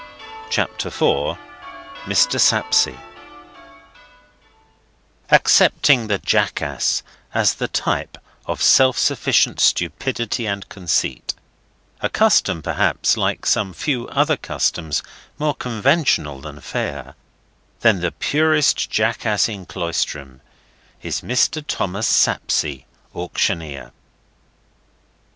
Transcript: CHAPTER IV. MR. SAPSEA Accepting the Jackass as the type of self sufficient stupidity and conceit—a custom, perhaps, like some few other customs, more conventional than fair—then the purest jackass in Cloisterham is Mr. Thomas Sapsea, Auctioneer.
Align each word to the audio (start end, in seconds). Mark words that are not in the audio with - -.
CHAPTER 0.49 0.87
IV. 0.87 1.37
MR. 2.05 2.35
SAPSEA 2.39 2.97
Accepting 5.29 6.07
the 6.07 6.17
Jackass 6.17 7.03
as 7.35 7.53
the 7.53 7.67
type 7.67 8.17
of 8.47 8.63
self 8.63 8.97
sufficient 8.97 9.59
stupidity 9.59 10.47
and 10.47 10.67
conceit—a 10.69 12.09
custom, 12.09 12.63
perhaps, 12.63 13.15
like 13.15 13.45
some 13.45 13.73
few 13.73 14.07
other 14.07 14.37
customs, 14.37 15.03
more 15.37 15.53
conventional 15.53 16.41
than 16.41 16.61
fair—then 16.61 17.99
the 17.99 18.11
purest 18.11 18.89
jackass 18.89 19.47
in 19.47 19.67
Cloisterham 19.67 20.41
is 21.03 21.21
Mr. 21.21 21.63
Thomas 21.67 22.07
Sapsea, 22.07 22.85
Auctioneer. 23.13 23.91